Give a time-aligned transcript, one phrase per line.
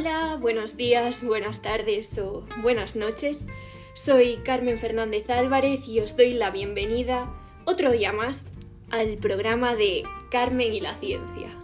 [0.00, 3.44] Hola, buenos días, buenas tardes o buenas noches.
[3.92, 7.30] Soy Carmen Fernández Álvarez y os doy la bienvenida
[7.66, 8.46] otro día más
[8.88, 11.54] al programa de Carmen y la Ciencia.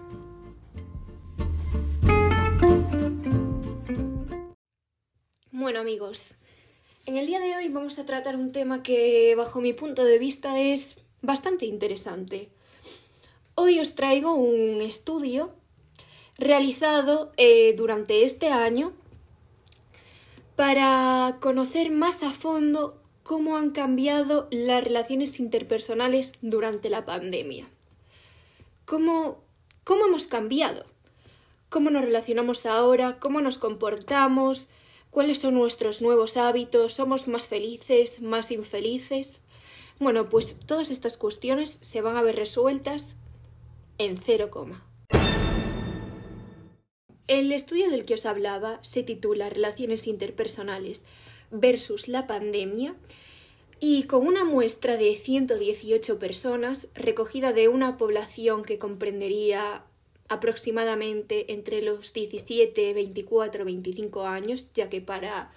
[5.51, 6.35] Bueno amigos,
[7.07, 10.19] en el día de hoy vamos a tratar un tema que bajo mi punto de
[10.19, 12.51] vista es bastante interesante.
[13.55, 15.55] Hoy os traigo un estudio
[16.39, 18.93] realizado eh, durante este año
[20.55, 27.67] para conocer más a fondo cómo han cambiado las relaciones interpersonales durante la pandemia.
[28.85, 29.43] ¿Cómo,
[29.85, 30.85] cómo hemos cambiado?
[31.69, 33.19] ¿Cómo nos relacionamos ahora?
[33.19, 34.69] ¿Cómo nos comportamos?
[35.11, 36.93] ¿Cuáles son nuestros nuevos hábitos?
[36.93, 38.21] ¿Somos más felices?
[38.23, 39.41] ¿Más infelices?
[39.99, 43.17] Bueno, pues todas estas cuestiones se van a ver resueltas
[43.99, 44.85] en cero coma.
[47.29, 51.07] El estudio del que os hablaba se titula Relaciones interpersonales
[51.51, 52.95] versus la pandemia
[53.81, 59.83] y con una muestra de 118 personas recogida de una población que comprendería
[60.29, 65.51] aproximadamente entre los 17, 24, 25 años, ya que para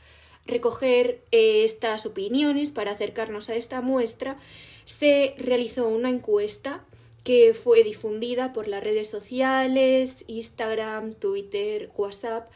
[0.47, 4.39] recoger eh, estas opiniones, para acercarnos a esta muestra,
[4.85, 6.83] se realizó una encuesta
[7.23, 12.49] que fue difundida por las redes sociales, Instagram, Twitter, WhatsApp,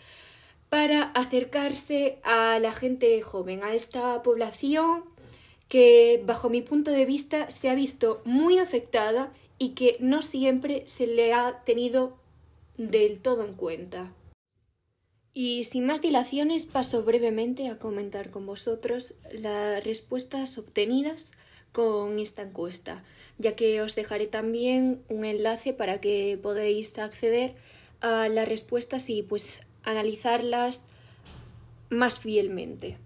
[0.69, 5.03] para acercarse a la gente joven, a esta población
[5.67, 10.83] que, bajo mi punto de vista, se ha visto muy afectada y que no siempre
[10.87, 12.17] se le ha tenido
[12.77, 14.13] del todo en cuenta.
[15.33, 21.31] Y sin más dilaciones paso brevemente a comentar con vosotros las respuestas obtenidas
[21.71, 23.03] con esta encuesta,
[23.37, 27.55] ya que os dejaré también un enlace para que podáis acceder
[28.01, 30.83] a las respuestas y pues analizarlas
[31.89, 32.97] más fielmente.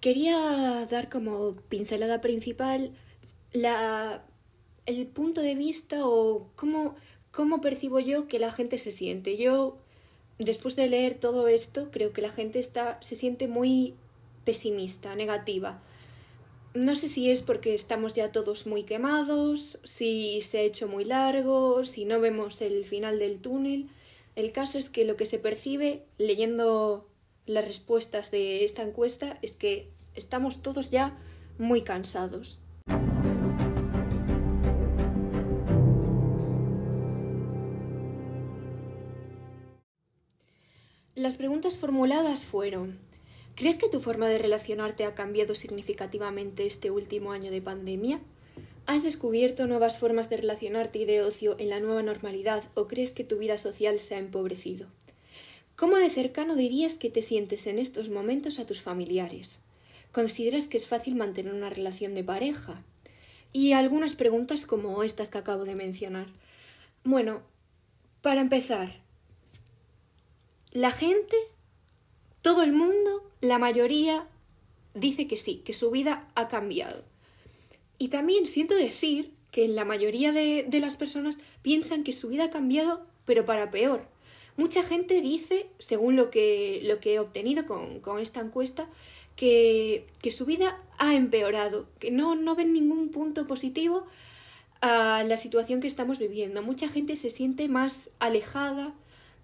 [0.00, 2.92] Quería dar como pincelada principal
[3.52, 4.22] la,
[4.86, 6.94] el punto de vista o cómo,
[7.30, 9.36] cómo percibo yo que la gente se siente.
[9.38, 9.78] Yo,
[10.38, 13.94] después de leer todo esto, creo que la gente está, se siente muy
[14.44, 15.80] pesimista, negativa
[16.74, 21.04] no sé si es porque estamos ya todos muy quemados, si se ha hecho muy
[21.04, 23.88] largo, si no vemos el final del túnel.
[24.34, 27.08] El caso es que lo que se percibe leyendo
[27.46, 31.16] las respuestas de esta encuesta es que estamos todos ya
[31.58, 32.58] muy cansados.
[41.14, 42.98] Las preguntas formuladas fueron
[43.56, 48.20] ¿Crees que tu forma de relacionarte ha cambiado significativamente este último año de pandemia?
[48.86, 53.12] ¿Has descubierto nuevas formas de relacionarte y de ocio en la nueva normalidad o crees
[53.12, 54.88] que tu vida social se ha empobrecido?
[55.76, 59.62] ¿Cómo de cercano dirías que te sientes en estos momentos a tus familiares?
[60.10, 62.82] ¿Consideras que es fácil mantener una relación de pareja?
[63.52, 66.26] Y algunas preguntas como estas que acabo de mencionar.
[67.04, 67.42] Bueno,
[68.20, 69.00] para empezar,
[70.72, 71.36] la gente,
[72.44, 74.28] todo el mundo la mayoría
[74.92, 77.02] dice que sí, que su vida ha cambiado.
[77.96, 82.50] Y también siento decir que la mayoría de, las personas piensan que su vida ha
[82.50, 84.06] cambiado, pero para peor.
[84.58, 88.90] Mucha gente dice, según lo que, lo que he obtenido con, con esta encuesta,
[89.36, 94.06] que, que, su vida ha empeorado, que no, no ven ningún punto positivo
[94.82, 96.60] a la situación que estamos viviendo.
[96.60, 98.92] Mucha gente se siente más alejada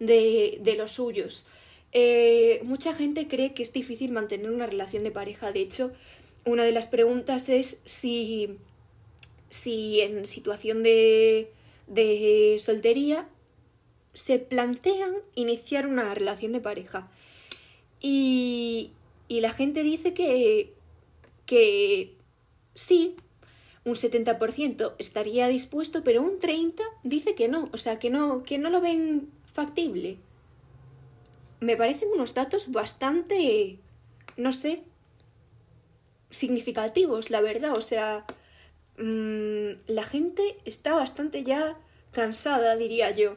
[0.01, 1.47] de, de los suyos.
[1.93, 5.53] Eh, mucha gente cree que es difícil mantener una relación de pareja.
[5.53, 5.93] De hecho,
[6.45, 8.59] una de las preguntas es si,
[9.49, 11.51] si en situación de,
[11.87, 13.29] de soltería
[14.13, 17.11] se plantean iniciar una relación de pareja.
[18.01, 18.93] Y,
[19.29, 20.73] y la gente dice que,
[21.47, 22.15] que
[22.75, 23.17] sí,
[23.85, 28.59] un 70% estaría dispuesto, pero un 30% dice que no, o sea, que no, que
[28.59, 30.19] no lo ven factible
[31.61, 33.79] me parecen unos datos bastante,
[34.37, 34.83] no sé,
[36.31, 37.77] significativos, la verdad.
[37.77, 38.25] O sea,
[38.99, 41.77] mm, la gente está bastante ya
[42.13, 43.37] cansada, diría yo.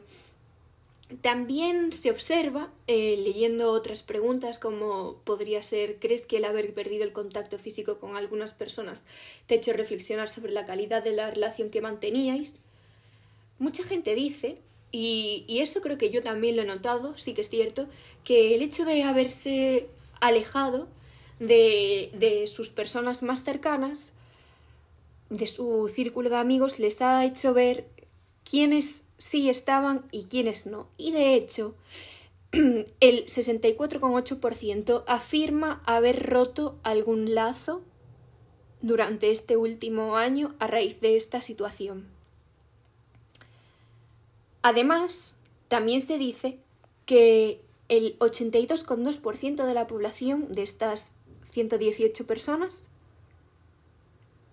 [1.20, 7.04] También se observa, eh, leyendo otras preguntas como podría ser, ¿crees que el haber perdido
[7.04, 9.04] el contacto físico con algunas personas
[9.46, 12.58] te ha hecho reflexionar sobre la calidad de la relación que manteníais?
[13.58, 14.58] Mucha gente dice
[14.92, 17.88] y, eso creo que yo también lo he notado, sí que es cierto,
[18.22, 19.88] que el hecho de haberse
[20.20, 20.88] alejado
[21.40, 24.12] de, de sus personas más cercanas,
[25.30, 27.86] de su círculo de amigos, les ha hecho ver
[28.48, 30.88] quiénes sí estaban y quiénes no.
[30.96, 31.74] Y de hecho,
[33.00, 37.82] el 64,8% afirma haber roto algún lazo
[38.80, 42.13] durante este último año a raíz de esta situación.
[44.64, 45.34] Además,
[45.68, 46.58] también se dice
[47.04, 51.12] que el 82,2% de la población de estas
[51.50, 52.88] 118 personas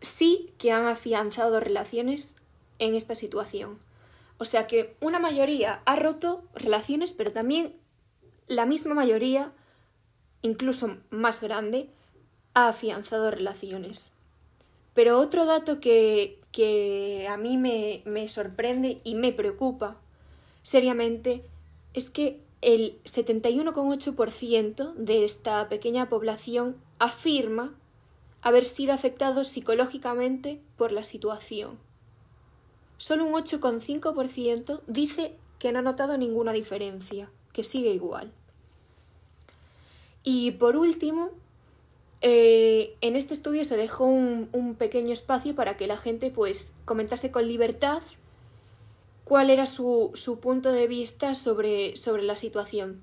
[0.02, 2.36] sí que han afianzado relaciones
[2.78, 3.80] en esta situación.
[4.38, 7.74] O sea que una mayoría ha roto relaciones, pero también
[8.48, 9.54] la misma mayoría,
[10.42, 11.90] incluso más grande,
[12.54, 14.12] ha afianzado relaciones.
[14.94, 19.98] Pero otro dato que, que a mí me, me sorprende y me preocupa
[20.64, 21.44] seriamente
[21.94, 27.74] es que el 71,8% de esta pequeña población afirma
[28.42, 31.78] haber sido afectado psicológicamente por la situación.
[32.98, 38.32] Solo un 8,5% dice que no ha notado ninguna diferencia, que sigue igual.
[40.24, 41.32] Y por último,
[42.22, 46.76] eh, en este estudio se dejó un, un, pequeño espacio para que la gente pues
[46.86, 48.04] comentase con libertad
[49.24, 53.02] cuál era su, su punto de vista sobre, sobre, la situación.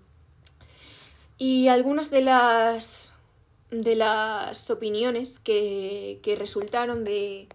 [1.37, 3.17] Y algunas de las,
[3.70, 7.49] de las opiniones que, que resultaron de,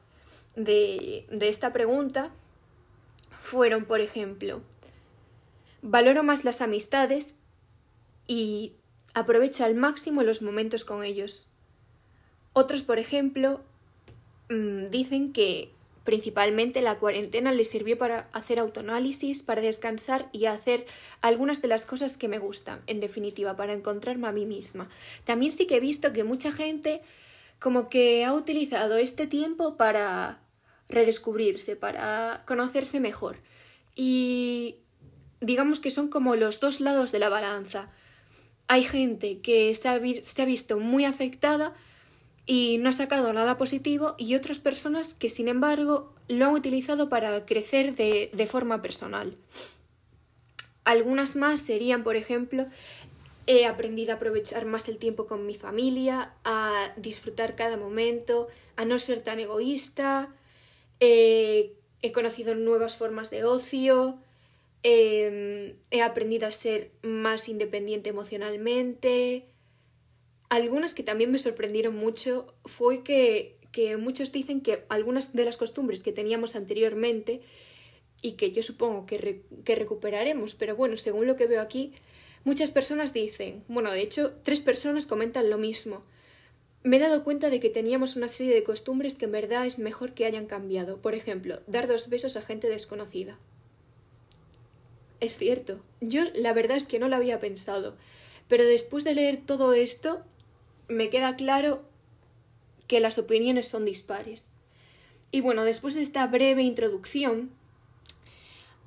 [0.56, 2.32] de, de esta pregunta
[3.40, 4.62] fueron, por ejemplo,
[5.82, 7.36] valoro más las amistades
[8.28, 8.74] y
[9.14, 11.48] aprovecho al máximo los momentos con ellos.
[12.54, 13.62] Otros, por ejemplo,
[14.50, 15.72] mm, dicen que
[16.04, 20.86] principalmente la cuarentena les sirvió para hacer autoanálisis, para descansar y hacer
[21.22, 24.90] algunas de las cosas que me gustan, en definitiva, para encontrarme a mí misma.
[25.24, 27.02] También sí que he visto que mucha gente
[27.60, 30.40] como que ha utilizado este tiempo para
[30.90, 33.38] redescubrirse, para conocerse mejor.
[33.96, 34.76] Y
[35.40, 37.90] digamos que son como los dos lados de la balanza.
[38.68, 41.74] Hay gente que se ha, se ha visto muy afectada
[42.46, 47.10] y no ha sacado nada positivo y otras personas que sin embargo lo han utilizado
[47.10, 49.38] para crecer de, de forma personal.
[50.84, 52.66] Algunas más serían, por ejemplo,
[53.48, 58.86] he aprendido a aprovechar más el tiempo con mi familia, a disfrutar cada momento, a
[58.86, 60.30] no ser tan egoísta,
[61.00, 64.18] eh, he conocido nuevas formas de ocio,
[64.84, 69.46] eh, he aprendido a ser más independiente emocionalmente,
[70.56, 75.58] algunas que también me sorprendieron mucho fue que, que muchos dicen que algunas de las
[75.58, 77.42] costumbres que teníamos anteriormente
[78.22, 81.94] y que yo supongo que, que recuperaremos, pero bueno, según lo que veo aquí,
[82.44, 86.04] muchas personas dicen, bueno, de hecho, tres personas comentan lo mismo.
[86.84, 89.80] Me he dado cuenta de que teníamos una serie de costumbres que en verdad es
[89.80, 90.98] mejor que hayan cambiado.
[90.98, 93.40] Por ejemplo, dar dos besos a gente desconocida.
[95.20, 97.96] Es cierto, yo la verdad es que no lo había pensado,
[98.48, 100.24] pero después de leer todo esto,
[100.88, 101.84] me queda claro
[102.88, 104.50] que las opiniones son dispares.
[105.32, 107.52] Y bueno, después de esta breve introducción,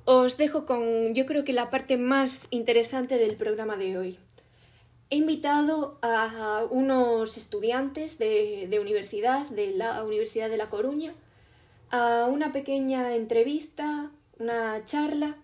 [0.05, 4.19] os dejo con yo creo que la parte más interesante del programa de hoy.
[5.09, 11.13] He invitado a unos estudiantes de, de, universidad, de la Universidad de La Coruña,
[11.89, 15.37] a una pequeña entrevista, una charla,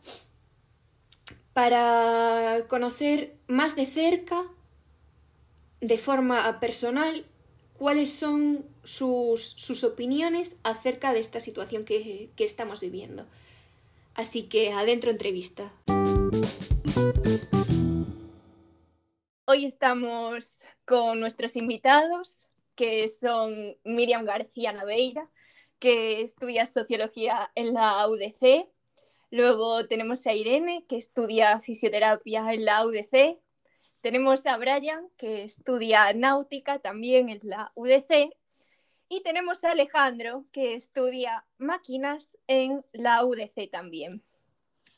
[1.53, 4.43] para conocer más de cerca
[5.83, 7.25] de forma personal
[7.77, 13.25] cuáles son sus, sus opiniones acerca de esta situación que, que estamos viviendo.
[14.15, 15.73] Así que adentro entrevista.
[19.45, 20.49] Hoy estamos
[20.85, 25.29] con nuestros invitados, que son Miriam García Naveira,
[25.79, 28.69] que estudia sociología en la UDC.
[29.31, 33.42] Luego tenemos a Irene, que estudia fisioterapia en la UDC.
[34.03, 38.35] Tenemos a Brian, que estudia náutica también en la UDC.
[39.07, 44.21] Y tenemos a Alejandro, que estudia máquinas en la UDC también.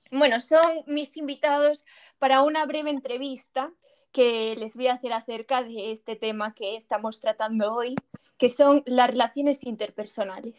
[0.10, 1.86] Bueno, son mis invitados
[2.18, 3.72] para una breve entrevista
[4.12, 7.94] que les voy a hacer acerca de este tema que estamos tratando hoy,
[8.40, 10.58] que son las relaciones interpersonales.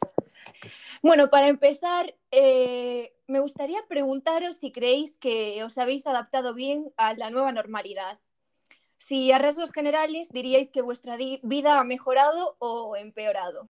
[1.03, 7.15] Bueno, para empezar, eh, me gustaría preguntaros si creéis que os habéis adaptado bien a
[7.15, 8.21] la nueva normalidad.
[8.99, 13.69] Si a rasgos generales diríais que vuestra vida ha mejorado o empeorado.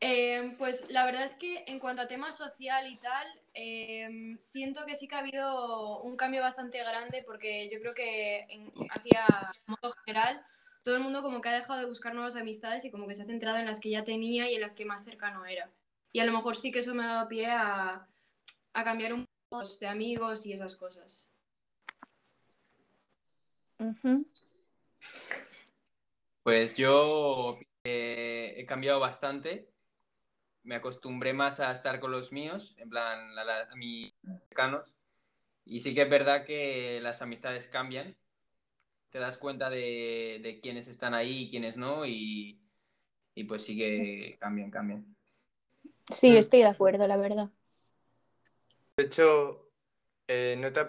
[0.00, 4.86] Eh, pues la verdad es que en cuanto a tema social y tal, eh, siento
[4.86, 9.10] que sí que ha habido un cambio bastante grande porque yo creo que en, así
[9.16, 10.44] a modo general
[10.84, 13.22] todo el mundo como que ha dejado de buscar nuevas amistades y como que se
[13.22, 15.68] ha centrado en las que ya tenía y en las que más cercano era.
[16.12, 18.06] Y a lo mejor sí que eso me ha dado pie a,
[18.72, 21.28] a cambiar un poco de amigos y esas cosas.
[26.42, 29.70] Pues yo eh, he cambiado bastante.
[30.62, 34.94] Me acostumbré más a estar con los míos, en plan a, mis cercanos.
[35.64, 38.16] Y sí que es verdad que las amistades cambian.
[39.10, 42.06] Te das cuenta de, de quiénes están ahí y quiénes no.
[42.06, 42.60] Y,
[43.34, 45.16] y pues sí que cambian, cambian.
[46.10, 47.50] Sí, estoy de acuerdo, la verdad.
[48.96, 49.70] De hecho,
[50.26, 50.80] eh, no te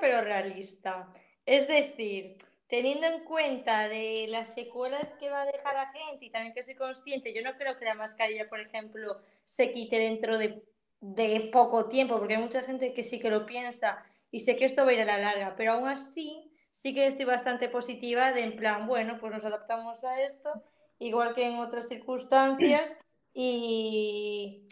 [0.00, 1.12] pero realista.
[1.44, 2.36] Es decir,
[2.68, 6.62] teniendo en cuenta de las secuelas que va a dejar la gente y también que
[6.62, 10.62] soy consciente, yo no creo que la mascarilla, por ejemplo, se quite dentro de,
[11.00, 14.66] de poco tiempo, porque hay mucha gente que sí que lo piensa y sé que
[14.66, 18.32] esto va a ir a la larga, pero aún así sí que estoy bastante positiva
[18.32, 20.50] de en plan, bueno, pues nos adaptamos a esto,
[20.98, 22.98] igual que en otras circunstancias
[23.32, 24.68] y,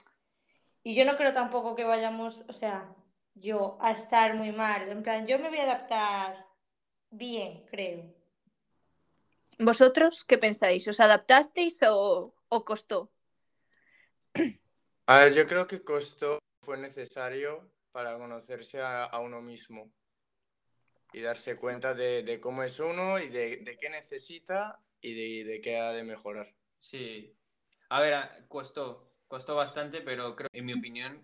[0.83, 2.95] y yo no creo tampoco que vayamos, o sea,
[3.35, 4.89] yo a estar muy mal.
[4.89, 6.46] En plan, yo me voy a adaptar
[7.11, 8.15] bien, creo.
[9.59, 10.87] ¿Vosotros qué pensáis?
[10.87, 12.35] ¿Os adaptasteis o,
[12.65, 13.11] costó?
[15.07, 19.91] A ver, yo creo que costó, fue necesario para conocerse a, uno mismo
[21.13, 25.79] y darse cuenta de, cómo es uno y de, qué necesita y de, de, qué
[25.79, 26.55] ha de mejorar.
[26.79, 27.35] Sí.
[27.89, 31.23] A ver, costó, costó bastante, pero creo, en mi opinión,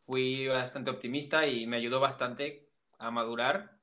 [0.00, 3.75] fui bastante optimista y me ayudó bastante a madurar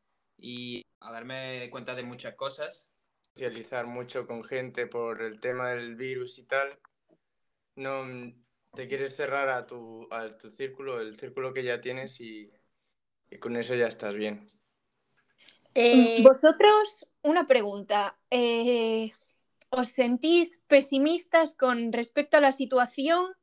[0.44, 2.90] y a darme cuenta de muchas cosas.
[3.34, 6.78] Socializar mucho con gente por el tema del virus y tal.
[7.76, 8.04] No
[8.76, 12.52] te quieres cerrar a tu, a tu círculo, el círculo que ya tienes y,
[13.40, 14.48] con eso ya estás bien.
[15.74, 18.20] Eh, Vosotros, una pregunta.
[18.30, 19.12] Eh,
[19.70, 23.34] ¿Os sentís pesimistas con respecto a la situación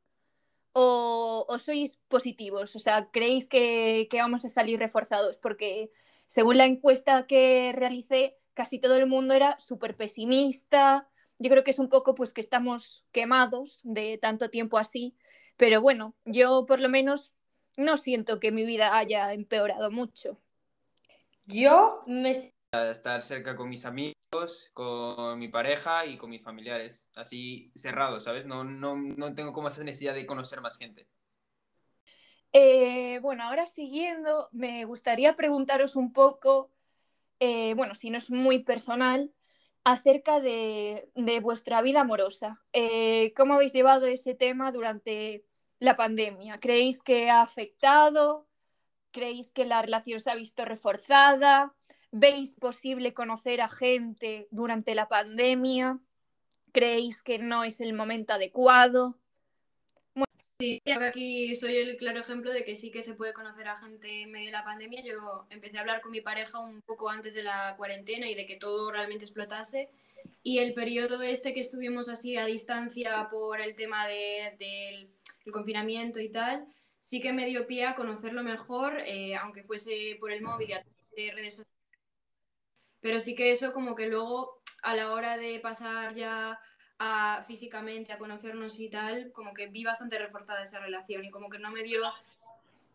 [0.71, 2.75] o, sois positivos?
[2.75, 5.37] O sea, ¿creéis que, vamos a salir reforzados?
[5.37, 5.91] Porque
[6.31, 11.09] según la encuesta que realicé, casi todo el mundo era súper pesimista.
[11.39, 15.17] Yo creo que es un poco pues que estamos quemados de tanto tiempo así.
[15.57, 17.33] Pero bueno, yo por lo menos
[17.75, 20.39] no siento que mi vida haya empeorado mucho.
[21.47, 27.73] Yo me estar cerca con mis amigos, con mi pareja y con mis familiares, así
[27.75, 28.45] cerrado, ¿sabes?
[28.45, 31.09] No, no, no tengo como esa necesidad de conocer más gente.
[32.53, 36.71] Eh, bueno, ahora siguiendo, me gustaría preguntaros un poco,
[37.39, 39.33] eh, bueno, si no es muy personal,
[39.83, 41.09] acerca de,
[41.41, 42.61] vuestra vida amorosa.
[42.73, 45.45] Eh, ¿Cómo habéis llevado ese tema durante
[45.79, 46.59] la pandemia?
[46.59, 48.47] ¿Creéis que ha afectado?
[49.11, 51.73] ¿Creéis que la relación se ha visto reforzada?
[52.11, 55.99] ¿Veis posible conocer a gente durante la pandemia?
[56.73, 59.20] ¿Creéis que no es el momento adecuado?
[60.61, 64.21] Sí, aquí soy el claro ejemplo de que sí que se puede conocer a gente
[64.21, 65.01] en medio de la pandemia.
[65.01, 68.45] Yo empecé a hablar con mi pareja un poco antes de la cuarentena y de
[68.45, 69.89] que todo realmente explotase.
[70.43, 75.09] Y el periodo este que estuvimos así a distancia por el tema del
[75.51, 76.67] confinamiento y tal,
[76.99, 80.73] sí que me dio pie a conocerlo mejor, eh, aunque fuese por el móvil y
[80.73, 81.71] a través de redes sociales
[83.01, 86.59] pero sí que eso como que luego a la hora de pasar ya
[87.03, 91.49] a físicamente a conocernos y tal, como que vi bastante reforzada esa relación y como
[91.49, 91.99] que no me dio,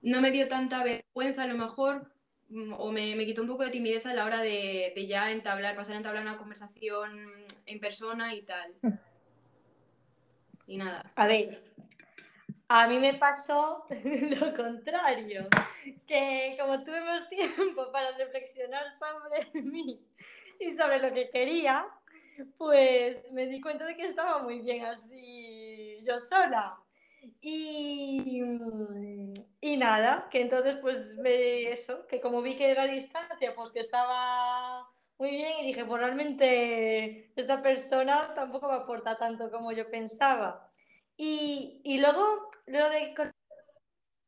[0.00, 2.08] no me dio tanta vergüenza a lo mejor
[2.48, 5.32] mm, o me, me quitó un poco de timidez a la hora de, de, ya
[5.32, 7.32] entablar, pasar a entablar una conversación
[7.66, 8.75] en persona y tal.
[10.68, 11.10] Y nada.
[11.16, 11.64] A ver,
[12.68, 15.48] a mí me pasó lo contrario,
[16.06, 20.00] que como tuve más tiempo para reflexionar sobre mí
[20.60, 21.88] y sobre lo que quería,
[22.59, 26.78] pues me di cuenta de que estaba muy bien así yo sola.
[27.40, 28.43] Y,
[29.61, 34.88] y nada, que entonces pues eso, que como vi que era distancia, pues que estaba
[35.19, 40.71] muy bien y dije, pues realmente esta persona tampoco me aporta tanto como yo pensaba.
[41.16, 43.14] Y, y luego, lo de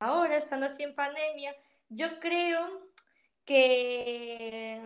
[0.01, 1.55] ahora, estando así en pandemia,
[1.89, 2.89] yo creo
[3.45, 4.81] que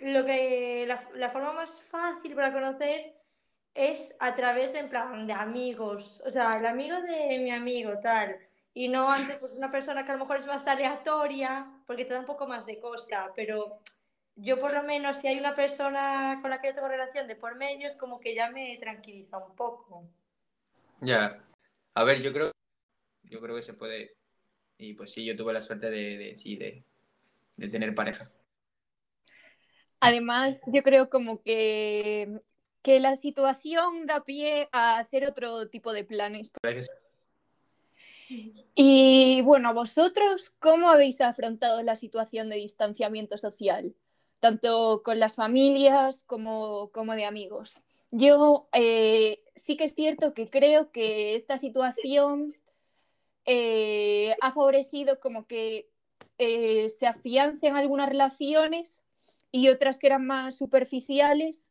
[0.00, 3.14] lo que la, la, forma más fácil para conocer
[3.74, 7.98] es a través de, en plan, de amigos, o sea, el amigo de mi amigo,
[8.02, 8.36] tal,
[8.74, 12.14] y no antes pues, una persona que a lo mejor es más aleatoria, porque te
[12.14, 13.80] da un poco más de cosa, pero
[14.36, 17.36] yo por lo menos si hay una persona con la que yo tengo relación de
[17.36, 20.08] por medio, es como que ya me tranquiliza un poco.
[21.00, 21.42] Ya.
[21.94, 22.52] A ver, yo creo,
[23.24, 24.16] yo creo que se puede.
[24.78, 26.84] Y pues sí, yo tuve la suerte de, de sí, de,
[27.68, 28.30] tener pareja.
[30.00, 32.40] Además, yo creo como que,
[32.82, 36.50] que la situación da pie a hacer otro tipo de planes.
[38.74, 43.94] Y bueno, vosotros, ¿cómo habéis afrontado la situación de distanciamiento social?
[44.40, 47.80] tanto con las familias como, como de amigos.
[48.10, 52.54] Yo eh, sí que es cierto que creo que esta situación
[53.44, 55.88] eh, ha favorecido como que
[56.38, 59.02] eh, se afiancen algunas relaciones
[59.52, 61.70] y otras que eran más superficiales,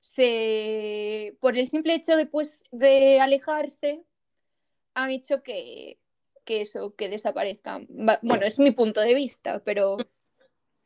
[0.00, 4.04] se, por el simple hecho de, pues, de alejarse,
[4.94, 5.98] han hecho que,
[6.44, 7.86] que eso, que desaparezcan.
[7.88, 9.96] Bueno, es mi punto de vista, pero...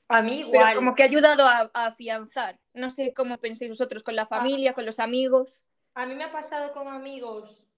[0.09, 0.64] A mí igual.
[0.64, 2.59] Pero como que ha ayudado a, a, afianzar.
[2.75, 5.64] No sé cómo penséis vosotros con la familia, con los amigos.
[5.94, 7.68] A mí me ha pasado con amigos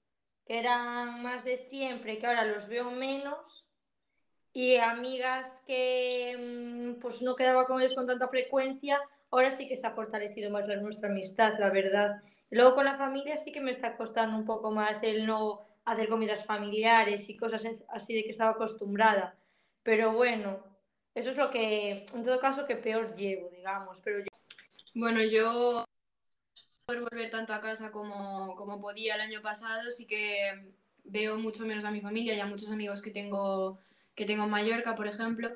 [0.47, 3.69] que eran más de siempre, que ahora los veo menos.
[4.53, 9.77] Y amigas que mm, pues no quedaba con ellos con tanta frecuencia, ahora sí que
[9.77, 12.23] se ha fortalecido más nuestra amistad, la verdad.
[12.51, 16.09] Luego con la familia sí que me está costando un poco más el no hacer
[16.09, 19.35] comidas familiares y cosas así de que estaba acostumbrada.
[19.83, 20.63] Pero bueno,
[21.15, 24.01] eso es lo que, en todo caso, que peor llevo, digamos.
[24.03, 24.25] Pero.
[24.95, 25.85] Bueno, yo
[26.85, 30.73] poder volver tanto a casa como, como podía el año pasado, sí que
[31.05, 33.79] veo mucho menos a mi familia y a muchos amigos que tengo,
[34.14, 35.50] que tengo en Mallorca, por ejemplo.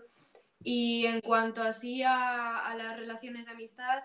[0.62, 4.02] Y en cuanto así a, a las relaciones de amistad,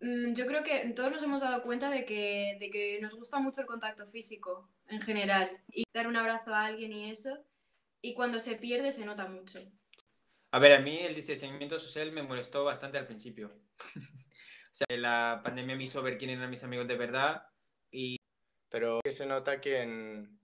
[0.00, 3.38] mm, yo creo que todos nos hemos dado cuenta de que, de que nos gusta
[3.38, 7.44] mucho el contacto físico en general y dar un abrazo a alguien y eso.
[8.02, 9.60] Y cuando se pierde se nota mucho.
[10.52, 13.52] A ver, a mí el distanciamiento social me molestó bastante al principio.
[13.96, 17.46] o sea, la pandemia me hizo ver quién eran mis amigos de verdad
[17.90, 18.16] y...
[18.68, 20.40] Pero que se nota que en...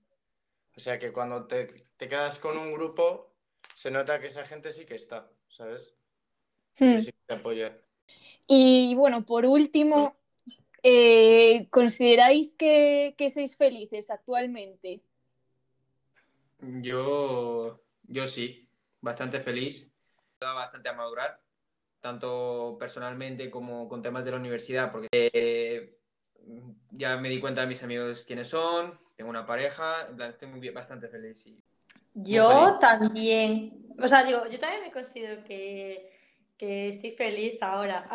[0.76, 3.34] O sea, que cuando te, te quedas con un grupo,
[3.74, 5.94] se nota que esa gente sí que está, ¿sabes?
[6.78, 6.94] Hmm.
[6.94, 7.78] Que sí que te apoya.
[8.46, 10.16] Y bueno, por último,
[10.82, 15.02] eh, ¿consideráis que, que sois felices actualmente?
[16.60, 18.68] Yo, yo sí,
[19.00, 19.90] bastante feliz.
[20.40, 21.40] Me ayuda bastante a madurar,
[22.00, 25.98] tanto personalmente como con temas de la universidad, porque eh,
[26.90, 30.48] ya me di cuenta de mis amigos quiénes son, tengo una pareja, en plan, estoy
[30.48, 31.46] muy bien, bastante feliz.
[31.46, 31.56] Y
[32.14, 32.78] Yo feliz.
[32.80, 36.10] también, o sea, digo, yo también me considero que,
[36.56, 38.08] que estoy feliz ahora.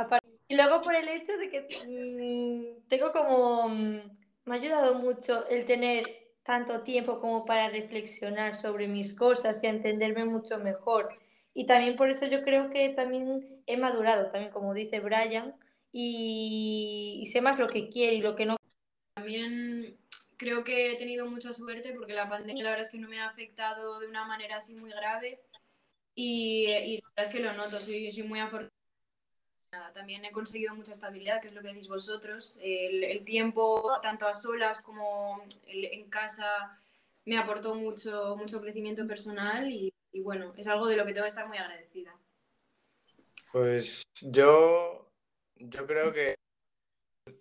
[0.48, 4.00] Y luego por el hecho de que mm, tengo como, mm,
[4.46, 6.04] me ha ayudado mucho el tener
[6.44, 11.10] tanto tiempo como para reflexionar sobre mis cosas y entenderme mucho mejor.
[11.54, 15.56] Y también por eso yo creo que también he madurado, también como dice Brian,
[15.92, 18.56] y, y sé más lo que quiero y lo que no.
[19.16, 19.98] También
[20.38, 23.20] creo que he tenido mucha suerte porque la pandemia la verdad es que no me
[23.20, 25.40] ha afectado de una manera así muy grave
[26.16, 28.72] y, y la verdad es que lo noto, soy, soy muy afortunada.
[29.94, 32.56] También he conseguido mucha estabilidad, que es lo que decís vosotros.
[32.62, 36.80] El, el tiempo, tanto a solas como el- en casa,
[37.26, 41.26] me aportó mucho, mucho crecimiento personal y, y bueno, es algo de lo que tengo
[41.26, 42.16] que estar muy agradecida.
[43.52, 45.12] Pues yo,
[45.58, 46.36] yo creo que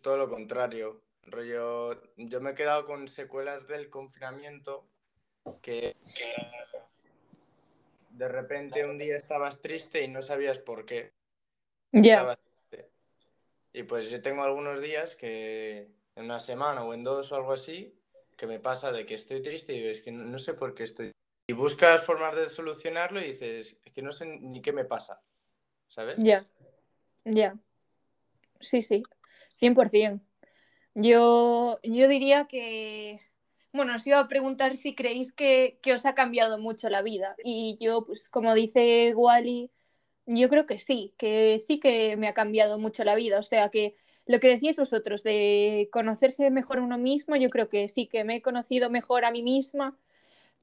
[0.03, 1.06] todo lo contrario.
[1.27, 4.87] Rollo, yo me he quedado con secuelas del confinamiento
[5.61, 6.33] que, que
[8.11, 11.13] de repente un día estabas triste y no sabías por qué.
[11.93, 12.39] Ya.
[13.73, 17.53] Y pues yo tengo algunos días que en una semana o en dos o algo
[17.53, 17.95] así,
[18.37, 20.75] que me pasa de que estoy triste y digo, es que no, no sé por
[20.75, 21.13] qué estoy.
[21.49, 25.21] Y buscas formas de solucionarlo y dices, es que no sé ni qué me pasa.
[25.89, 26.23] ¿Sabes?
[26.23, 26.45] ya,
[27.25, 27.57] ya.
[28.61, 29.03] Sí, sí,
[29.61, 30.21] 100%.
[30.99, 33.21] Yo, yo diría que,
[33.73, 37.37] bueno, os iba a preguntar si creéis que, que os ha cambiado mucho la vida.
[37.45, 39.71] Y yo, pues como dice Wally,
[40.27, 43.39] yo creo que sí, que sí que me ha cambiado mucho la vida.
[43.41, 47.89] O sea, que lo que decíais vosotros de conocerse mejor uno mismo, yo creo que
[47.89, 49.99] sí, que me he conocido mejor a mí misma,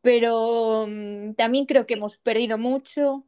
[0.01, 3.25] pero mm, también creo que hemos perdido mucho.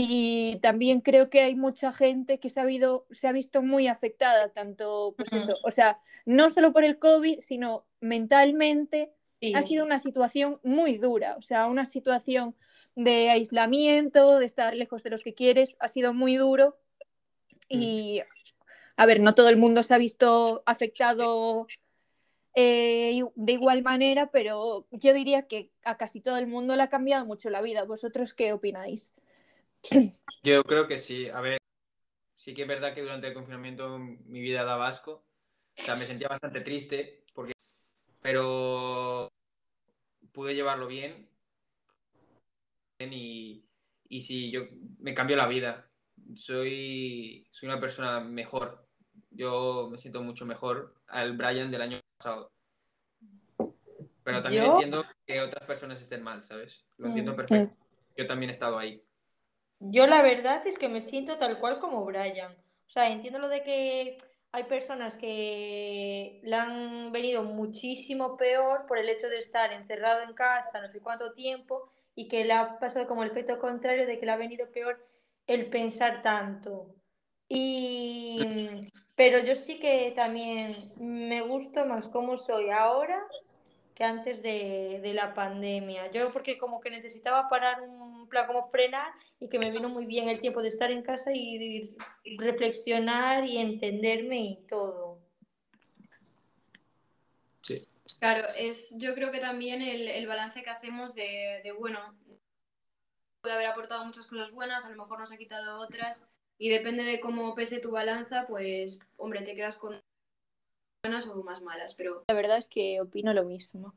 [0.00, 3.88] Y también creo que hay mucha gente que se ha, habido- se ha visto muy
[3.88, 9.10] afectada, tanto, pues eso, o sea, no solo por el COVID, sino mentalmente.
[9.40, 9.52] Sí.
[9.54, 12.54] Ha sido una situación muy dura, o sea, una situación
[12.94, 16.76] de aislamiento, de estar lejos de los que quieres, ha sido muy duro.
[17.68, 18.22] Y,
[18.96, 21.66] a ver, no todo el mundo se ha visto afectado
[22.54, 26.88] eh, de igual manera, pero yo diría que a casi todo el mundo le ha
[26.88, 27.84] cambiado mucho la vida.
[27.84, 29.14] ¿Vosotros qué opináis?
[30.42, 31.28] Yo creo que sí.
[31.28, 31.58] A ver,
[32.34, 35.24] sí que es verdad que durante el confinamiento mi vida daba asco.
[35.78, 37.52] O sea, me sentía bastante triste, porque...
[38.20, 39.28] pero
[40.32, 41.28] pude llevarlo bien.
[43.00, 43.64] Y,
[44.08, 44.62] y sí, yo
[44.98, 45.90] me cambió la vida.
[46.34, 48.88] Soy, soy una persona mejor.
[49.30, 52.50] Yo me siento mucho mejor al Brian del año pasado.
[54.24, 56.84] Pero también Yo- entiendo que otras personas estén mal, ¿sabes?
[56.98, 57.36] Lo entiendo Mm.
[57.36, 57.76] perfecto.
[58.16, 59.02] Yo también he estado ahí.
[59.80, 62.52] Yo la verdad es que me siento tal cual como Brian.
[62.86, 64.18] O sea, entiendo lo de que
[64.52, 70.32] hay personas que le han venido muchísimo peor por el hecho de estar encerrado en
[70.32, 74.18] casa no sé cuánto tiempo y que le ha pasado como el efecto contrario de
[74.18, 75.06] que le ha venido peor
[75.46, 76.94] el pensar tanto.
[77.48, 83.24] Y, pero yo sí que también me gusta más cómo soy ahora
[83.94, 86.10] que antes de, de, la pandemia.
[86.10, 87.82] Yo porque como que necesitaba parar
[88.28, 91.02] un plan, como frenar y que me vino muy bien el tiempo de estar en
[91.02, 95.18] casa y, y reflexionar y entenderme y todo.
[97.62, 97.88] Sí.
[98.18, 102.14] Claro, es yo creo que también el, el balance que hacemos de, de, bueno,
[103.40, 107.04] puede haber aportado muchas cosas buenas, a lo mejor nos ha quitado otras y depende
[107.04, 110.02] de cómo pese tu balanza, pues hombre, te quedas con
[111.02, 112.24] buenas o más malas, pero...
[112.28, 113.94] La verdad es que opino lo mismo.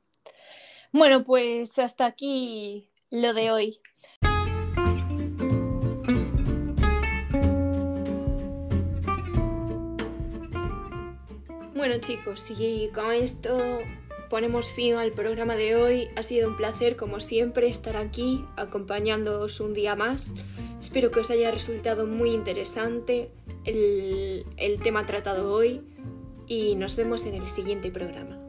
[0.94, 3.80] Bueno, pues hasta aquí lo de hoy.
[11.76, 13.60] Bueno chicos, y con esto
[14.30, 16.08] ponemos fin al programa de hoy.
[16.16, 20.34] Ha sido un placer, como siempre, estar aquí acompañándoos un día más.
[20.80, 23.30] Espero que os haya resultado muy interesante
[23.66, 25.82] el, el tema tratado hoy
[26.48, 28.41] y nos vemos en el siguiente programa.